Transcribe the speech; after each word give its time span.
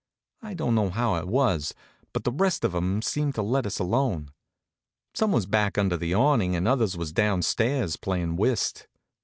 I 0.41 0.55
don't 0.55 0.73
know 0.73 0.89
how 0.89 1.13
it 1.17 1.27
was, 1.27 1.75
but 2.11 2.23
the 2.23 2.31
rest 2.31 2.63
of 2.65 2.73
'em 2.73 3.03
seemed 3.03 3.35
to 3.35 3.43
let 3.43 3.67
us 3.67 3.77
alone. 3.77 4.31
Some 5.13 5.31
was 5.31 5.45
back 5.45 5.77
under 5.77 5.95
the 5.95 6.15
awnin' 6.15 6.55
and 6.55 6.67
others 6.67 6.97
was 6.97 7.13
down 7.13 7.43
stairs, 7.43 7.97
playin' 7.97 8.35
whist. 8.35 8.87